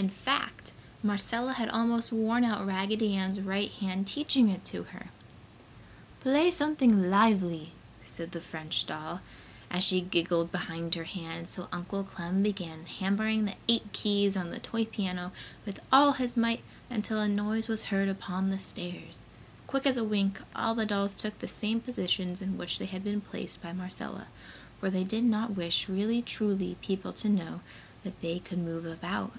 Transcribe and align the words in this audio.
In 0.00 0.08
fact, 0.08 0.72
Marcella 1.02 1.52
had 1.52 1.68
almost 1.68 2.10
worn 2.10 2.42
out 2.42 2.64
Raggedy 2.64 3.14
Ann's 3.14 3.38
right 3.38 3.70
hand 3.70 4.06
teaching 4.06 4.48
it 4.48 4.64
to 4.64 4.84
her. 4.84 5.10
"Play 6.22 6.50
something 6.50 7.10
lively!" 7.10 7.72
said 8.06 8.32
the 8.32 8.40
French 8.40 8.86
doll, 8.86 9.20
as 9.70 9.84
she 9.84 10.00
giggled 10.00 10.50
behind 10.50 10.94
her 10.94 11.04
hand, 11.04 11.50
so 11.50 11.68
Uncle 11.70 12.02
Clem 12.02 12.42
began 12.42 12.86
hammering 12.86 13.44
the 13.44 13.56
eight 13.68 13.92
keys 13.92 14.38
on 14.38 14.48
the 14.50 14.58
toy 14.58 14.86
piano 14.86 15.32
with 15.66 15.78
all 15.92 16.12
his 16.12 16.34
might 16.34 16.62
until 16.88 17.20
a 17.20 17.28
noise 17.28 17.68
was 17.68 17.82
heard 17.92 18.08
upon 18.08 18.48
the 18.48 18.58
stairs. 18.58 19.18
Quick 19.66 19.84
as 19.84 19.98
a 19.98 20.02
wink, 20.04 20.40
all 20.56 20.74
the 20.74 20.86
dolls 20.86 21.14
took 21.14 21.40
the 21.40 21.46
same 21.46 21.78
positions 21.78 22.40
in 22.40 22.56
which 22.56 22.78
they 22.78 22.86
had 22.86 23.04
been 23.04 23.20
placed 23.20 23.60
by 23.62 23.74
Marcella, 23.74 24.28
for 24.78 24.88
they 24.88 25.04
did 25.04 25.24
not 25.24 25.50
wish 25.56 25.90
really 25.90 26.22
truly 26.22 26.76
people 26.80 27.12
to 27.12 27.28
know 27.28 27.60
that 28.02 28.18
they 28.22 28.38
could 28.38 28.56
move 28.60 28.86
about. 28.86 29.32